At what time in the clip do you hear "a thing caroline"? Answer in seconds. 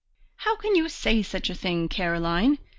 1.51-2.57